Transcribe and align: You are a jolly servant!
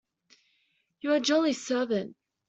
You 1.01 1.11
are 1.11 1.17
a 1.17 1.19
jolly 1.19 1.53
servant! 1.53 2.15